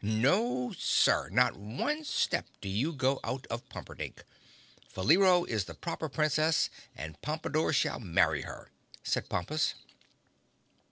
No 0.00 0.72
Sir! 0.78 1.28
Not 1.28 1.56
one 1.56 2.04
step 2.04 2.46
do 2.60 2.68
you 2.68 2.92
go 2.92 3.18
out 3.24 3.48
of 3.48 3.68
Pumperdink. 3.68 4.20
Faleero 4.88 5.44
is 5.44 5.64
the 5.64 5.74
Proper 5.74 6.08
Princess 6.08 6.70
and 6.94 7.20
Pompadore 7.20 7.72
shall 7.74 7.98
marry 7.98 8.42
her!" 8.42 8.70
said 9.02 9.28
Pompus. 9.28 9.74